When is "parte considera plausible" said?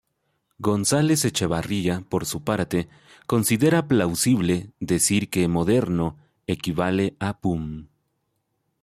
2.43-4.71